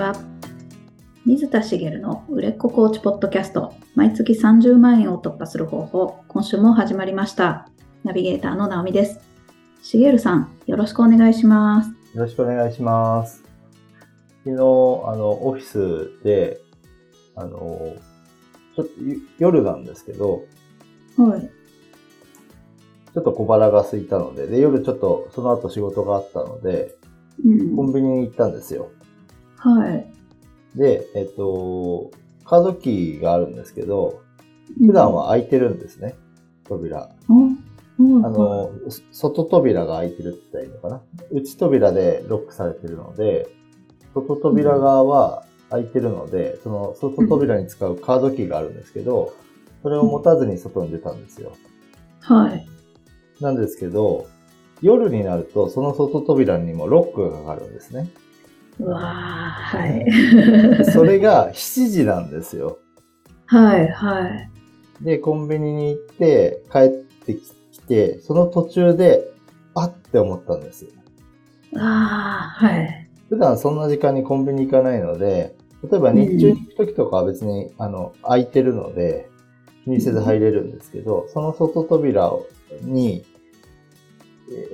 [0.00, 0.14] は。
[1.26, 7.68] 水田茂の売れっ子コーチポッドキャスト、毎月30万円を突破する方法、今週も始まりました。
[8.02, 9.20] ナビゲーターの直美です。
[9.82, 11.90] 茂さん、よろしくお願いします。
[12.16, 13.44] よろしくお願いします。
[14.42, 16.62] 昨日、あの、オフィスで、
[17.36, 17.94] あの、
[18.74, 20.44] ちょっとゆ夜なんですけど、
[21.18, 21.40] はい。
[21.42, 26.96] ちょっと小腹が空いたので、で、夜ちょっとその後仕事があったので、
[27.44, 28.90] うんコンビニに行ったんですよ。
[29.60, 30.06] はい。
[30.74, 32.10] で、えっと、
[32.44, 34.22] カードキーがあるんですけど、
[34.78, 36.14] 普段は開いてるんですね、
[36.64, 37.10] 扉。
[37.28, 38.72] うん、あの、
[39.12, 43.48] 外扉が開いてるって言ったらいいのかな内扉でロックされてるので、
[44.14, 49.34] 外扉側は開いてるので、その外扉に使うカードキーがあるんですけど、
[49.82, 51.52] それを持たずに外に出たんですよ。
[52.20, 52.66] はい。
[53.40, 54.26] なんですけど、
[54.80, 58.08] 夜になるとその外扉にもロックがかかるんですね。
[58.80, 59.86] うわーは
[60.82, 60.84] い。
[60.92, 62.78] それが7時なんですよ。
[63.46, 64.50] はい、はい。
[65.04, 66.88] で、コンビニに行って帰っ
[67.26, 69.24] てきて、その途中で、
[69.74, 70.86] あって思ったんです。
[71.76, 73.08] ああ、はい。
[73.28, 75.54] 普段そんな時間にコンビニ行かないので、
[75.88, 79.28] 例えば日中に行く時とかは別に、あの、空いてるので、
[79.84, 82.32] 気にせず入れるんですけど、その外扉
[82.82, 83.24] に、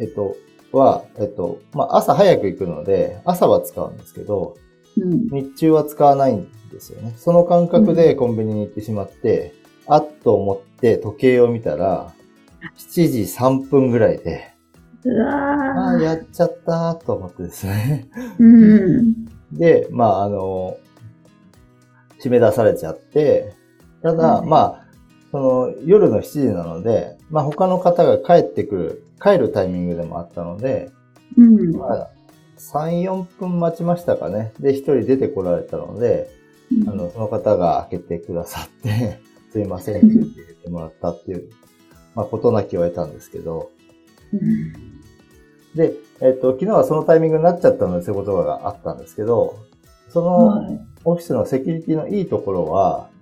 [0.01, 0.37] えっと、
[0.77, 4.57] は、えっと、まあ、朝早く行くので、朝は使うんですけど、
[4.97, 5.29] うん。
[5.29, 7.15] 日中は使わないんですよね。
[7.17, 9.55] その感覚でコンビニに行ってしまって、
[9.87, 12.13] あっと思って時計を見たら、
[12.77, 14.53] 7時3分ぐらいで、
[15.05, 18.09] うあわあ、やっちゃったと思ってですね。
[18.39, 19.25] ーうん。
[19.53, 20.77] で、まあ、あの、
[22.23, 23.55] 締め出されちゃって、
[24.03, 24.86] ただ、はいまあ、
[25.37, 30.91] その夜の7時なので、まあ他の方が帰ってくる、帰るタイミングでもあったので、
[31.37, 31.77] うん。
[31.77, 32.11] まあ、
[32.57, 34.55] 3、4分待ちましたかね。
[34.61, 36.31] で、一人出てこられたので、
[36.89, 39.21] あの、その方が開けてくださって、
[39.53, 40.29] すいませんって言っ
[40.65, 41.51] てもらったっていう、
[42.15, 43.71] まあ、ことなきを得たんですけど、
[44.33, 44.73] うん。
[45.75, 49.57] で、えっ、と、昨日はそのタイミングになっちゃったので、そういうことがあったんですけど、
[50.09, 50.81] そのはい。
[51.05, 53.16] オフィスのセキュリティのいいところは、うん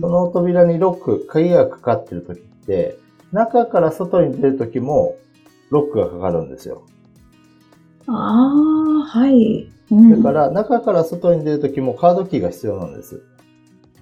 [0.00, 2.98] その扉にロック、鍵がかかってる時って、
[3.32, 5.16] 中から外に出る時も
[5.70, 6.82] ロックがかかるんですよ。
[8.06, 9.70] ああ、はい。
[9.90, 13.22] うんだから、中から外に出る時もカードキーが必要なんです。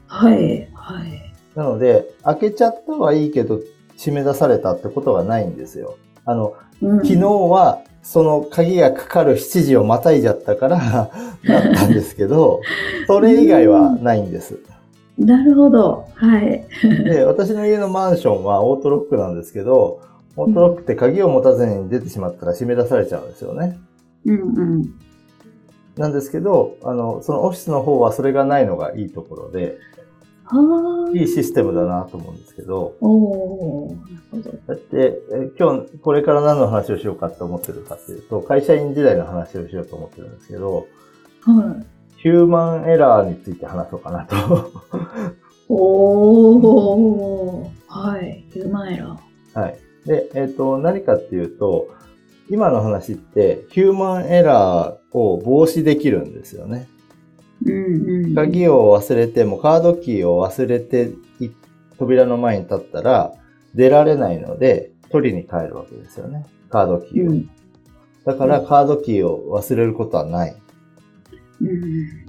[0.06, 1.32] はい、はい。
[1.54, 3.60] なので、開けちゃったはいいけど、
[3.96, 5.96] 締め出されたってことはないんですよ。
[6.24, 11.10] あの、うん昨日は、その鍵がかかる7時をまたいじゃったから、
[11.44, 12.60] なったんですけど、
[13.06, 14.58] それ以外はないんです。
[15.18, 16.08] なるほど。
[16.14, 16.66] はい。
[17.04, 20.00] で、私の家のマンションはオートロックなんですけど、
[20.36, 23.78] オートロックって鍵を持たずに出てしまったら締め出されちゃうんですよね。
[24.24, 24.94] うんうん。
[25.96, 29.78] なんですけど、あの、そのオフィスの方はそれがないのがいいところで。
[31.14, 33.96] いいシステムだなと思うんですけど、おお
[34.30, 34.52] なるほど。
[34.66, 40.86] だって、え今日これから何の話をしようかと思ってるかっていうと、会社員時代の話をしようと思ってるんですけど、
[41.40, 41.93] はい。
[42.24, 44.72] ヒューマンエラーについて話そうかなと。
[45.68, 45.76] お
[46.56, 48.46] おはい。
[48.50, 49.60] ヒューマンエラー。
[49.60, 49.78] はい。
[50.06, 51.88] で、えっ、と、何かっていうと、
[52.48, 56.88] 今の話って、ヒューマンエラーを防止できるんですよね。
[57.66, 58.34] うんうん。
[58.34, 61.10] 鍵を忘れても、カードキーを忘れて
[61.40, 61.50] い、
[61.98, 63.34] 扉の前に立ったら、
[63.74, 66.46] 出られないので、取りに帰るわけですよね。
[66.70, 67.32] カードキーを。
[67.32, 67.50] うん。
[68.24, 70.56] だから、カードキーを忘れることはない。
[71.60, 72.26] うん。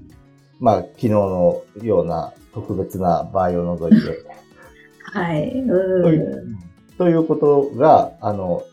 [0.59, 4.25] まあ、昨日のような特別な場合を除いて。
[5.03, 5.51] はい。
[5.51, 6.13] とう。
[6.13, 6.65] いうん
[6.97, 8.63] ということが、あの、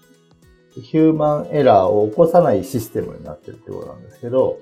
[0.74, 4.58] ヒューマンエラーを起こさないシステムになってるってことなんですけど、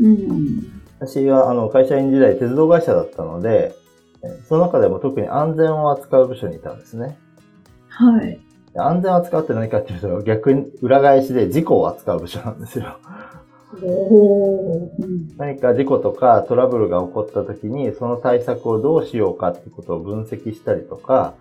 [0.00, 0.82] うん。
[0.98, 3.74] 私はあの会社員時代鉄道会社だったので、
[4.22, 7.18] えその中でも特に安全を扱う部署にいたんですね。
[7.88, 8.38] はい。
[8.74, 12.98] で安全を扱うって何かっていうと逆に裏返しで事故を扱う部署なんですよ。
[15.36, 21.34] 何か事故とかトラブルが起こった時にその対策をどうしようかってことを分析したりとか、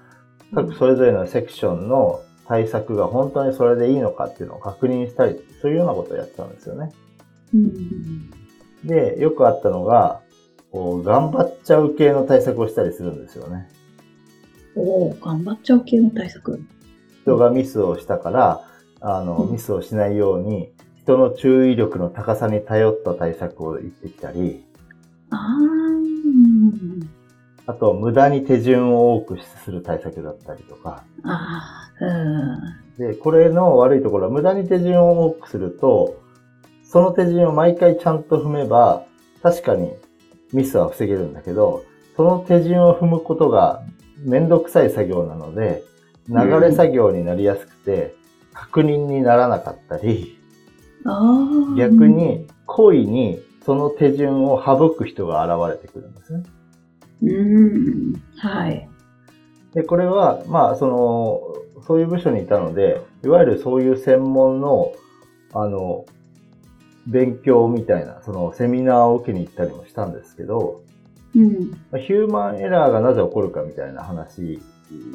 [0.54, 6.92] 各それぞれのセクションの対策が本当にそれでいいのかっていうのを確認したり、そういうようなことをやってたんですよね。
[7.54, 8.30] うん。
[8.84, 10.22] で、よくあったのが、
[10.72, 13.70] こう、頑張っちゃう系の対策をしたりするんですよね。
[14.76, 16.60] おお頑張っちゃう系の対策。
[17.24, 18.62] 人がミスをしたから、
[19.02, 20.72] あの、うんミスをしないように、
[21.10, 24.64] 人の注意力の高さに頼った対策を言ってきたり、
[25.32, 25.58] あ
[27.66, 31.04] あ、と、無駄に手順を多くする対策だったりとか。
[31.24, 33.14] ああ、うん。
[33.14, 36.22] で、これの悪いところは、無駄に手順を多くすると、
[36.84, 39.04] その手順を毎回ちゃんと踏めば、
[39.42, 39.92] 確かに
[40.54, 41.84] ミスは防げるんだけど、
[42.18, 43.82] その手順を踏むことが
[44.24, 45.84] めんどくさい作業なので、
[46.28, 48.14] 流れ作業になりやすくて、
[48.54, 50.39] 確認にならなかったり、
[51.78, 56.44] 逆に故意にその手順を省く人が現れてくるんですね。
[57.22, 58.14] うん。
[58.38, 58.90] はい。
[59.74, 64.94] で、これは、まあ、その、そういう部署にいたので、いわゆるそういう専門の、
[65.54, 66.06] あの、
[67.08, 70.82] 勉強みたいな、そのセミナーを受けに行ったりもしたんですけど、
[71.36, 74.60] うん、ヒューマンエラーがなぜ起こるかみたいな話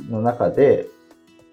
[0.09, 0.87] の中で、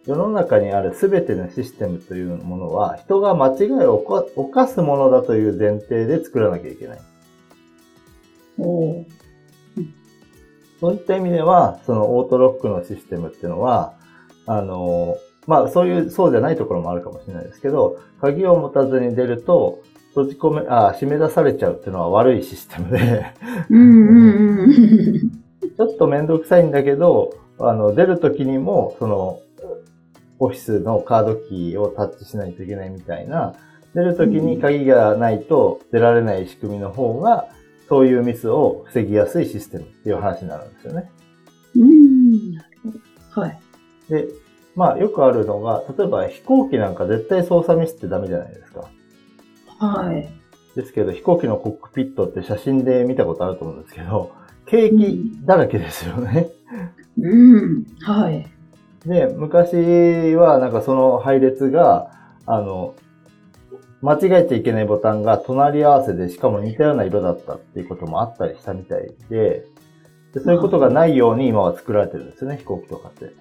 [0.05, 3.95] 世の中にある全てのシステムというものは、人が間違いを
[4.35, 6.99] 犯すものだという前提で作らなきゃいけない。
[8.57, 9.05] お
[10.79, 13.93] そういった意味では、そのオートロックのシステムっていうのは、
[14.47, 23.33] あの、まあそういう、そうじゃないところもあるかもしれないですけど、鍵を持たずに出ると、閉じ込め、あ、締め出されちゃうっていうのは悪いシステムで。
[23.69, 24.71] うんうんうん、
[25.77, 29.39] ちょっとめんどくさいんだけど、あの、出るときにも、その、
[30.41, 33.53] オフィスのカードキーをタッチしないといけないみたいな、
[33.93, 37.47] 出るときに鍵がないと出られない仕組みの方が、
[37.87, 41.11] そういうミスを防ぎやすいシステムっていう話になるんですよね。
[41.75, 43.41] うん、なるほど。
[43.41, 43.59] はい。
[44.09, 44.27] で、
[44.75, 48.89] まあよくあるのが、例えば飛行機なんか絶対操作ミスってダメじゃないですか。
[49.77, 50.27] はい。
[50.75, 54.31] ですけど、飛行機のコックピットって写真で見たことあると思うんですけど、
[54.65, 56.49] ケーキだらけですよね。
[57.19, 58.47] うん、はい。
[59.05, 62.11] で、昔はなんかその配列が、
[62.45, 62.95] あの、
[64.01, 69.65] 間違えちゃいけないボタンが隣り合わせで、しかも似たような色だったっていうこともあったりしたみたいで、
[70.33, 73.31] でそういうことがないように今は作られてるんですよね、飛行機とかって。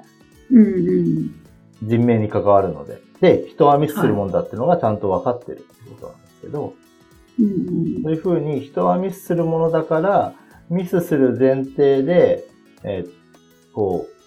[0.50, 0.66] うんう
[1.02, 1.34] ん。
[1.82, 3.00] 人命に関わるので。
[3.20, 6.74] で、人はミスするもんだっていうのがちゃんと分かってるってことなんですけど、
[7.38, 7.48] うんう
[8.00, 10.34] ん、そういうふうに人はミスするものだから、
[10.68, 12.44] ミスする前提で、
[12.84, 13.10] えー、
[13.74, 14.19] こう、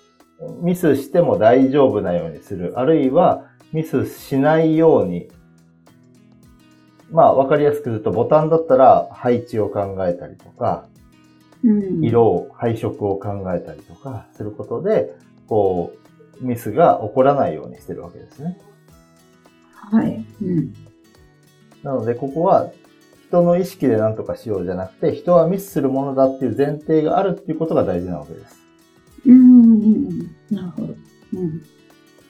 [0.61, 2.73] ミスしても大丈夫なようにする。
[2.77, 5.29] あるいは、ミスしないように。
[7.11, 10.85] まあ、わかりやすく言うと、ボタンだったら配置を考えたりとか、
[11.63, 15.15] うん、色を、配色を考えたりとかすることで、
[15.47, 15.93] こ
[16.41, 18.57] う、ミスが起こらないようにしてるわけですね。
[19.73, 20.25] はい。
[20.41, 20.73] うん、
[21.83, 22.71] なので、ここは、
[23.27, 28.63] 人の意識で何とかしようじゃなくて、人はミスするものだっていう前提があるっていうことが大事なわけです。
[29.25, 30.95] うん、なるほど。
[31.33, 31.61] うん。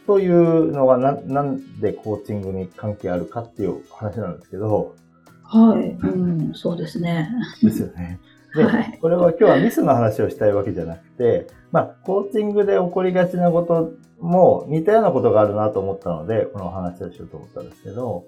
[0.05, 4.95] というのがな、なんでコーチングに関係あるかっていう話なんですけど。
[5.43, 5.91] はい。
[5.91, 7.29] うん、そうですね。
[7.61, 8.19] ですよね。
[8.55, 18.25] で、はい、これは今日はミスの話をしたいわけじゃなくて、まあ、コーチングで起こりがちなことも似たようなことがあるなと思ったので、この話をしようと思ったんですけど、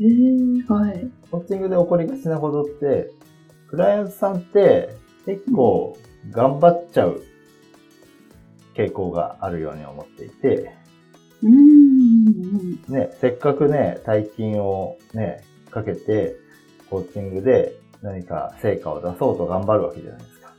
[0.00, 1.10] えー、はい。
[1.30, 3.10] コーチングで起こりがちなことって、
[3.68, 4.90] クライアントさんって
[5.26, 5.96] 結構
[6.30, 7.22] 頑張っちゃう
[8.80, 10.74] 傾向があるように思っていて、
[12.88, 16.36] ね、せっかくね、大金をね、かけて、
[16.88, 20.52] コーチングで何か成果を出そうと頑張るわけじゃないですか。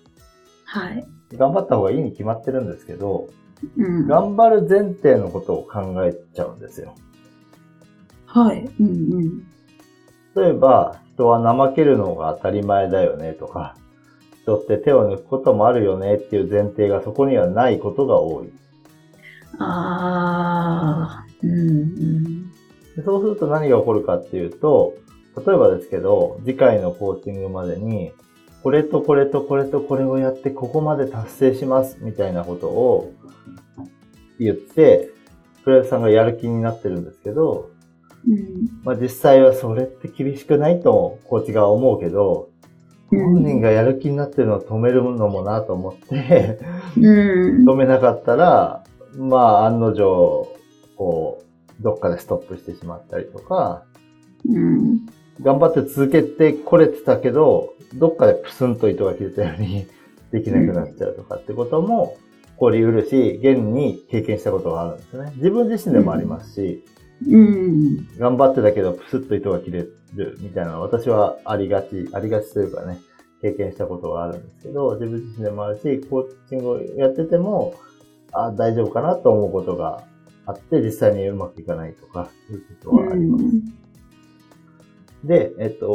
[0.66, 1.06] はい。
[1.34, 3.30] 頑張った方がいいに決まってるんですけど、
[3.78, 6.96] うん、頑張る前提のことを考えちゃうんですよ。
[8.26, 8.70] はい。
[8.80, 9.44] うんうん、
[10.36, 13.76] 例えば、人は怠けるのが当たり前だよねとか、
[14.58, 18.52] 人って手を抜くこともあるよねっていう前提がそこにはないことが多い。
[19.60, 23.04] ああ、うん、うん。
[23.04, 24.94] そうすると何が起こるかっていうと、
[25.46, 28.12] 例えばですけど、次回のコーチングまでに、
[28.64, 33.14] これとこれとこれとこれをやってここまで達成しますみたいなことを
[34.40, 35.10] 言って、
[35.64, 37.72] クライさんがやる気になってるんですけど、
[38.28, 42.51] うん、まあ実際はそれって厳しくないとコーチが思うけど、
[43.12, 46.60] 本人がやる気になってるのを止めるのもなと思って
[46.98, 48.84] うん、止めなかったら、
[49.18, 50.48] まあ案の定、
[50.98, 51.44] こ
[51.80, 53.84] う、どっかでストップしてしまったりとか、
[54.48, 55.06] うん、
[55.42, 59.86] 頑張って続けてこれてたけど、どっかでプスンと糸が切れたように
[60.32, 62.16] できなくなっちゃうとかってことも
[62.54, 65.34] 起こり得るし、現に経験したことがあるんですね。
[65.36, 66.86] 自分自身でもありますし、
[67.28, 73.00] うん、頑張ってたけど、プスッと糸が切れるみたいなのは私はありがち、ありがちというかね、
[73.42, 77.76] 経験したことがあるんですけど、自分自身でもあるし、コーチングをやってても、
[78.34, 80.04] あ大丈夫かなと思うことが
[80.46, 83.44] あって、実際にうまくいかないとか、いうことはあります。
[85.24, 85.88] で、えっと、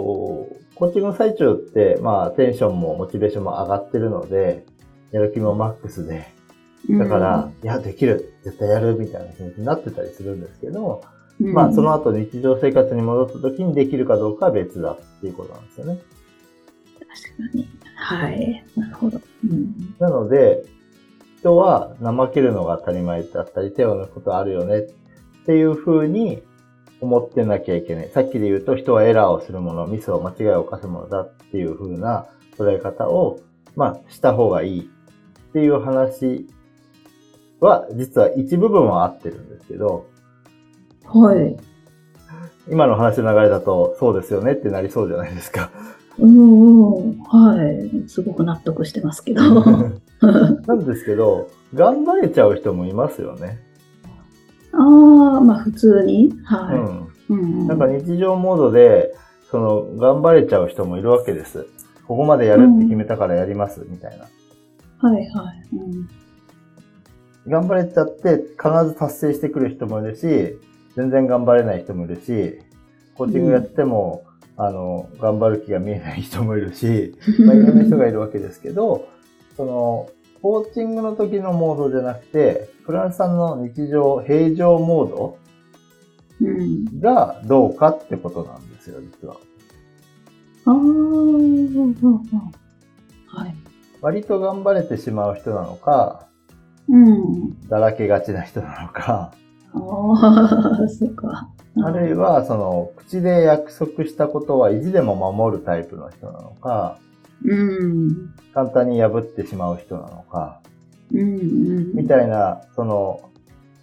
[0.76, 4.64] コーチングの最中って、まあ、テンションもモチベーションも上がってるので、
[5.10, 6.26] やる気もマックスで、
[6.90, 8.96] だから、いや、できる、絶対やる。
[8.96, 11.02] みたいな気持ちになってたりするんですけど、
[11.38, 15.98] まあ、その後日常生活に戻った時にできるかどうかは別だっていうことなんですよね。
[16.98, 17.68] 確かに。
[17.94, 18.64] はい。
[18.76, 19.20] なるほど。
[19.44, 19.94] うん。
[19.98, 20.64] なので、
[21.38, 24.82] 人は怠けるのが当たり前だったり、手を抜くことあるよねっ
[25.44, 26.42] ていう風に
[27.00, 28.08] 思ってなきゃいけない。
[28.08, 32.26] さっきで言うと人はエラーをするもの、ミスを間違いを犯すものだっていう風な
[32.58, 33.40] 捉え方を、
[33.76, 36.46] まあ、した方がいいっていう話
[37.60, 40.06] は、実は一部分は合ってるんですけど、
[41.06, 41.56] はい。
[42.68, 45.70] 今の話の流れだと、そうですよねってなりそうじゃないですか。
[46.18, 47.20] うんうん。
[47.22, 48.08] はい。
[48.08, 49.42] すごく納得してますけど。
[50.66, 53.58] なんですけど、頑張れちゃう人もいますよね。
[54.72, 56.28] ああ、まあ普通に。
[56.28, 56.74] うは
[57.30, 57.34] い。
[57.34, 57.36] ん。
[57.36, 57.66] うんうん。
[57.68, 59.14] なんか日常モードで、
[59.50, 61.66] その、頑張れちゃう人もいるわけです。
[62.08, 64.24] ここまでやるって決めたからやります、みたいな。
[65.08, 65.76] はいはい。
[65.76, 66.08] うん
[67.48, 70.58] 頑張れちゃって、必ず達成してくる人もいるし、
[70.96, 72.58] 全然頑張れない人もいるし、
[73.14, 74.24] コーチングやっても、
[74.56, 79.06] あの、頑張る気が見えない人もいるし、 まあ、いろんな人がいるわけですけど、
[79.56, 80.08] その、
[80.42, 85.38] コーチングの時のモードじゃなくて、フランスさんの日常、平常モード
[86.40, 87.00] うん。
[87.00, 89.36] がどうかってことなんですよ、実は。
[90.66, 90.74] ああ、
[93.40, 93.54] はい。
[94.00, 96.26] 割と頑張れてしまう人なのか、
[96.88, 97.68] うん。
[97.68, 99.32] だらけがちな人なのか、
[99.76, 101.48] ああ、そうか。
[101.84, 106.98] あるいは、その、口で約束したことは意地でも守るタイプの人なのか、
[107.44, 108.34] うん。
[108.54, 110.60] 簡単に破ってしまう人なのか、
[111.12, 111.20] うん。
[111.20, 111.94] うん。
[111.94, 113.30] みたいな、その、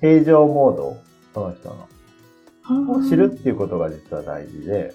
[0.02, 0.98] 平常モード、
[1.34, 4.94] その人の、を知るっていうことが実は大事で、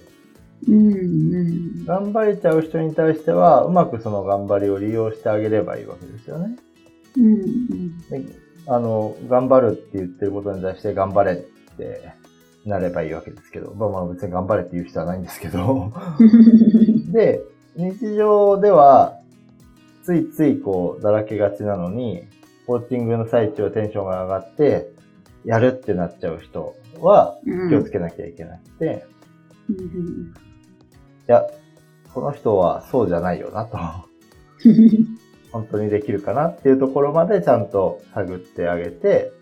[0.66, 0.92] うん。
[0.92, 1.84] うん。
[1.84, 6.56] 頑張れちゃう人に対しては、うまくその頑張りを利用してあげればいいわけですよね。
[7.16, 7.98] うん。
[8.08, 12.12] であの、頑張るって言ってることに対して頑張れって
[12.66, 17.12] なればいいわけですけど、まあまあ別に頑張れって言う人はないんですけど、うん。
[17.12, 17.40] で、
[17.76, 19.18] 日常では、
[20.04, 22.24] ついついこう、だらけがちなのに、
[22.66, 24.90] コーチングの最中テンションが上がって、
[25.44, 27.38] やるってなっちゃう人は
[27.70, 29.06] 気をつけなきゃいけなくて、
[29.70, 29.76] うん。
[29.76, 29.80] い
[31.26, 31.46] や、
[32.12, 33.78] この人はそうじゃないよなと。
[35.52, 39.32] 本当にできるかなっていうところまでちゃんと探ってあげて、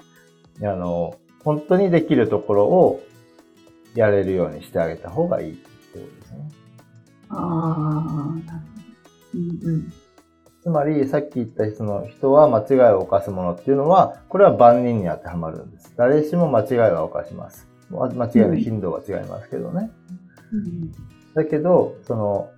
[0.63, 3.03] あの、本当にできるところを
[3.95, 6.51] やれるようにしてあげた方がいいってことですね。
[7.29, 8.41] ああ、なるほど。
[9.35, 9.75] うん。
[9.75, 9.93] うん。
[10.63, 15.93] つまり、さっき言ったその人は間違いを犯すものっていうのは、これは万人に当てはまるんです。
[15.97, 17.69] 誰しも間違いは犯します。
[17.91, 19.91] ま間違いの頻度は違いますけどね。
[20.53, 20.93] うん。
[21.35, 22.56] だけど、その、うん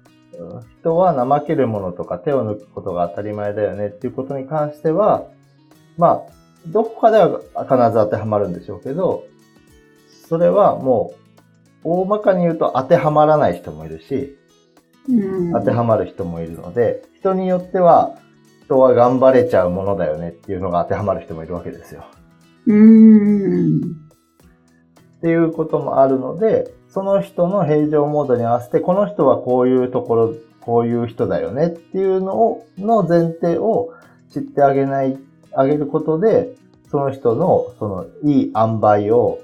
[0.80, 5.26] 人は怠けるものとか手を抜くことが当たり前だよねっていうことに関しては、
[5.96, 6.32] まあ、
[6.66, 9.24] どこかでは必ず当てはまるんでしょうけど、
[10.28, 11.18] それはもう、
[11.84, 14.36] 大まかに言うと当てはまらない人もいるし、
[15.08, 15.52] うん。
[15.52, 18.18] 当てはまる人もいるので、人によっては、
[18.64, 22.04] 人は頑張れちゃうものだよねっていうのが当てはまる人もいるわけですよ。
[22.66, 23.80] うん。
[23.80, 33.94] っていうこともあるので、その人の平常モードに合わせて、この人はこういうところ、こういう人だよねっていうのを、の前提を
[34.32, 35.16] 知ってあげない、
[35.52, 36.56] あげることで、
[36.90, 39.38] その人の、その、いい塩梅を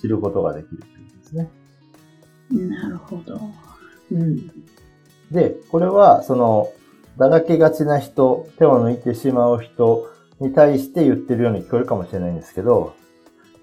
[0.00, 1.50] 知ることができるというんですね。
[2.68, 3.40] なるほど。
[4.10, 4.50] うん。
[5.30, 6.68] で、これは、その、
[7.16, 12.96] だらけがちな人、手を抜いてしまう人に対して言ってるように聞こえるかもしれないんですけど、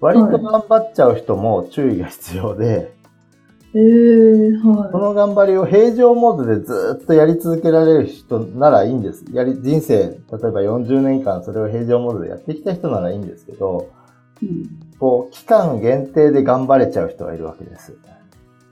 [0.00, 2.95] 割と頑張っちゃう人も注意が必要で、
[3.76, 9.24] ええー、こはの頑張りを平常モードでずっとやり続けられる人ならいいんです。
[9.32, 13.90] やり、人生、例えば40年間それを平常モードでやってきた人ならいいんですけど、
[14.40, 14.46] い。
[14.46, 14.64] うん。
[14.98, 17.94] こう、期間限定で頑張れちゃう人がいるわけです。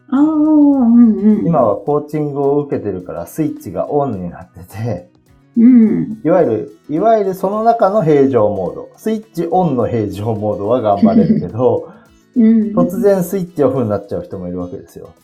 [0.09, 1.47] ああ、うんうん。
[1.47, 5.11] 今はコーチングを受けてるからスイッチがオンになってて、
[5.57, 6.21] うん。
[6.25, 8.91] いわゆる、いわゆるその中の平常モード。
[8.97, 11.93] スイッチオンの平常モードは頑張れるけど、
[12.37, 12.77] うん。
[12.77, 15.15] 突然スイッチオフになっちゃう人もいるわけですよ。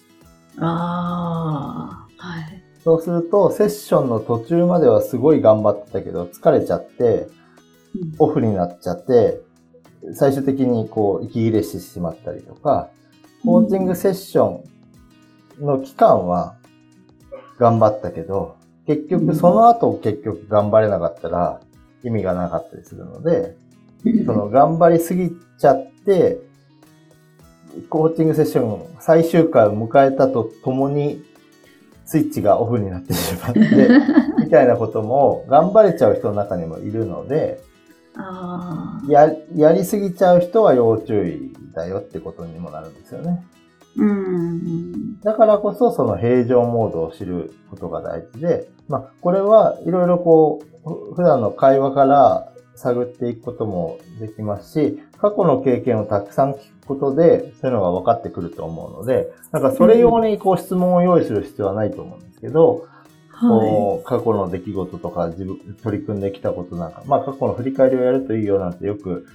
[0.58, 2.62] ああ、はい。
[2.82, 7.40] そうすると、セッションの途中まではすごい頑張ってたけど、疲れちゃって、うん
[8.20, 9.40] オフになっちゃって、
[10.14, 12.88] 最終的にこう、息切れしてしまったりとか、
[13.44, 14.60] コーチングセッショ
[15.60, 16.56] ンの期間は
[17.58, 21.60] 頑張ったけど、結局その後結局頑張れなかったら
[22.02, 23.56] 意味がなかったりするので、
[24.24, 26.40] その頑張りすぎちゃって、
[27.88, 31.22] コーチングセッション最終回を迎えたとともに、
[32.04, 33.60] スイッチがオフになってしまって、
[34.38, 37.60] みたいなことも頑張れちゃう人の中にもいるので、
[39.08, 43.44] や、やりすぎちゃう人は要注意だよってことにもなるんですよね。
[43.96, 45.20] うん。
[45.20, 62.86] だからこそ、その平常モードを知ることが大事で、まあ、これはいろいろこう、ふ普段の会話から探っていくこともできますし、過去の経験をたくさん聞くことで、そういうのが分かってくると思うので、なんかそれ用にこう質問を用意する必要はないと思うんですけど、
[63.28, 69.26] はこう過去の出来事とか自分、取り組んできたことなんか、まあ過去の振り返りをやるといいよなんてよく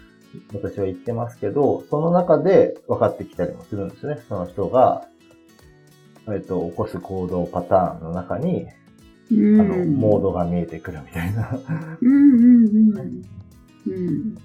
[0.53, 4.17] 私は言ってますけど、その中で分かってきたりもするんですね。
[4.27, 5.07] その人が、
[6.27, 8.67] えっと、起こす行動パターンの中に。
[9.31, 11.49] あの、モードが見えてくるみたいな。
[11.99, 13.23] うんうんうん。
[13.87, 14.35] うん。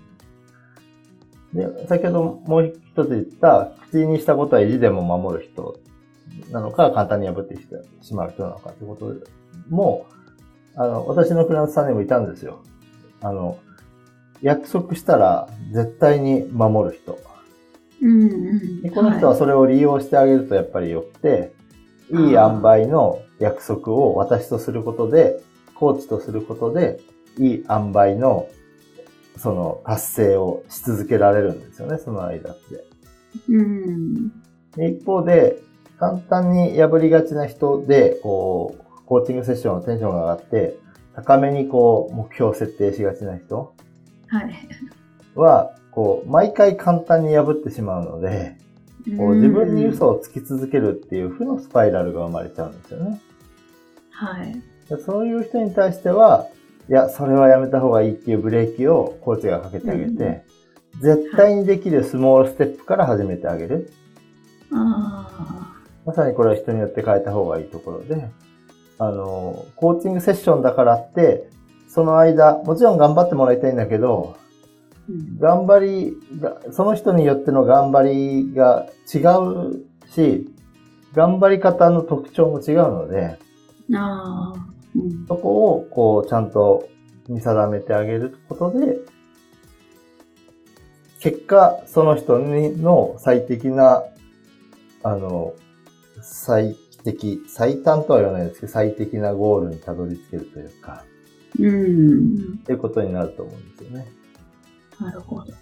[1.54, 5.78] で、先ほどもう一つ言った、口にしたことは意地でも守る人
[6.50, 7.56] なのか、簡単に破って
[8.02, 9.14] しまう人なのかってこと
[9.68, 10.06] も、
[10.76, 12.62] あの、私のクラントさんにもいたんですよ。
[13.20, 13.58] あの、
[14.42, 17.18] 約束したら絶対に守る人。
[18.02, 18.82] うんうん。
[18.82, 21.52] でこの人はそれを利用してあげるとやっぱりよって、
[22.12, 25.40] いい塩梅の約束を私とすることで、
[25.74, 27.00] コーチとすることで、
[27.38, 28.48] いい塩梅の
[29.38, 32.84] その達成をし続けられるんですよね、その間って。
[33.48, 34.28] うん。
[34.76, 35.60] で一方で、
[35.98, 40.78] 簡単に破りがちな人で、こう、コーチングセッションのテンションが上がって、
[41.14, 43.74] 高めにこう、目標を設定しがちな人
[44.28, 44.54] はい。
[45.34, 48.56] は、こう、毎回簡単に破ってしまうので、
[49.16, 53.20] こう自分に嘘をつき続けるっていう負のスパイラルが生まれちゃうんですよね。
[54.10, 54.62] はい。
[54.88, 56.46] でそういう人に対しては、
[56.90, 60.42] いや、それはやめた方がいいっていうブレーキをコーチがかけてあげて、
[61.00, 63.92] 絶対にできるスモールステップから始めてあげる。
[64.72, 65.72] あ
[66.04, 68.28] まさにこれは人によって変えた方がいいところで、
[68.98, 71.48] あの、コーチングセッションだからって、
[71.88, 74.40] その間、もちろん頑張ってもらいたいんだけど、あ。
[75.08, 75.38] うん。
[75.38, 80.52] 頑張りが、その人によっての頑張りが違うし、
[81.14, 83.38] 頑張り方の特徴も違うので。
[84.96, 85.26] うん。
[85.26, 86.88] そこをこうちゃんと
[87.28, 88.98] 見定めてあげることで、
[91.20, 94.02] 結果、その人にの最適な、
[95.02, 95.54] あの、
[96.22, 96.74] 最
[97.04, 101.04] 適、最短とは言わないですけど、最適なゴールにたどり着けるというか、
[101.58, 102.58] うん。
[102.60, 104.06] っていうことになると思うんですよね。
[104.98, 105.52] なるほど。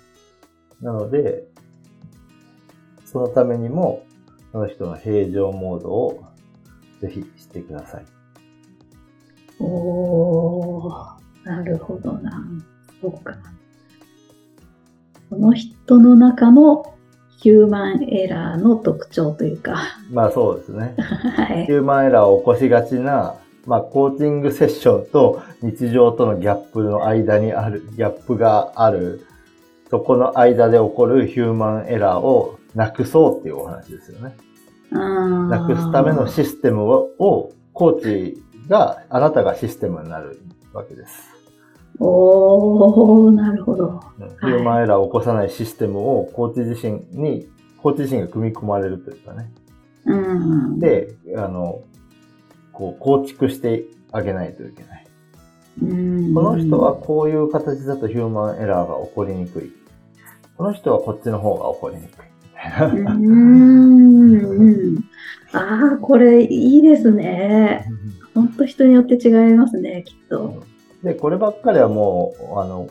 [0.80, 1.44] なので、
[3.04, 4.06] そのためにも、
[4.52, 6.24] その人の平常モードを
[7.00, 8.17] ぜひしてください。
[9.60, 12.44] おー、なるほどな。
[13.00, 13.36] そうか。
[15.28, 16.94] その人の中の
[17.38, 19.76] ヒューマンエラーの特徴というか、
[20.10, 20.94] まあそうですね。
[20.98, 21.72] はいヒ。
[21.72, 23.34] ューマンエラーを起こしがちな、
[23.66, 29.24] まあコーチングセッションと日常とのギャップの間にある、ギャップがある、
[29.90, 34.36] そこの間で起こるヒューマンエラーをなくそうっていうお話ですよね。
[34.90, 38.02] ななくすためのシステムを、をコー
[38.34, 40.40] チが、あなたがシステムになる
[40.72, 41.38] わけです。
[41.98, 44.00] おー、なるほど。
[44.20, 49.50] うんヒューマンエラーを起こさないシステムをコーチ自身に、コーチ自身が組み込まれるというかね。
[50.06, 50.78] うん。
[50.78, 51.80] で、あの、
[52.72, 55.06] こう、構築してあげないといけない。
[55.82, 59.72] うん、この人はこういう形だとヒューマンエラーが起こりにくい。
[60.56, 62.28] この人はこっちの方が起こりにくい。
[62.58, 65.04] うーん。
[65.52, 67.86] ああ、これいいですね。
[68.38, 70.62] 本当人によって違いますね、きっと。
[71.02, 72.88] で、こればっかりはもう、あの、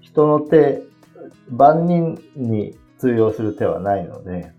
[0.00, 0.82] 人の手、
[1.48, 4.52] 万人に通用する手はないので、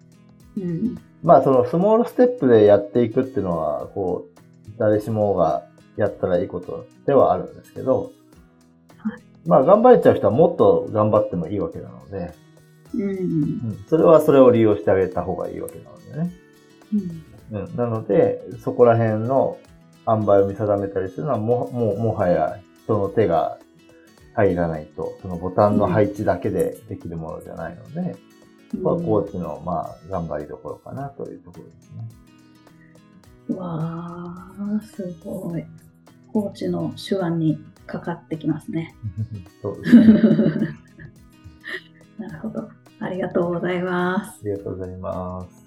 [0.56, 0.98] うん。
[1.22, 8.12] まあそのスモールステップでやっていくっていうのは、こう、誰しもがやったらいいことではあるんですけど、
[8.98, 12.34] はいまあ頑張れちゃう人はもっと頑張ってもいいわけなので、
[12.94, 13.02] うん。
[13.02, 16.32] うん、それはそれを利用してあげた方がいいわけなのでね。
[16.94, 17.24] うん。
[17.52, 19.58] うん、なので、そこら辺の
[20.08, 23.58] 塩梅を見定めたりするのはも、もう、もはや人の手が
[24.36, 28.16] 入らないと、そのボタンの配置だけでできるものじゃないので、
[28.72, 33.56] ここはコーチの、まあ、頑張りどころかなというところですね。
[33.56, 35.66] わあ、すごい。
[36.32, 38.96] コーチの手腕にかかってきますね。
[39.62, 40.06] そうですね。
[42.20, 42.70] なるほど。
[43.00, 44.40] ありがとうございます。
[44.42, 45.67] ありがとうございます。